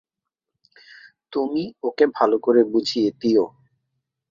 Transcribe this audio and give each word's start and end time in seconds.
তুমি 1.33 1.63
ওকে 1.83 2.05
ভালো 2.17 2.35
করে 2.37 2.61
বুঝিয়ে 2.63 3.09
দিও। 3.21 3.45